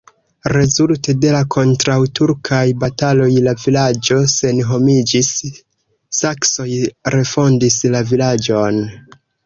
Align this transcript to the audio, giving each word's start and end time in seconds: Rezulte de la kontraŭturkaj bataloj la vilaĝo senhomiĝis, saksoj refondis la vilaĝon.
Rezulte 0.55 1.13
de 1.25 1.33
la 1.35 1.41
kontraŭturkaj 1.55 2.63
bataloj 2.85 3.29
la 3.49 3.55
vilaĝo 3.67 4.19
senhomiĝis, 4.39 5.31
saksoj 6.25 6.71
refondis 7.19 7.83
la 7.97 8.07
vilaĝon. 8.15 8.87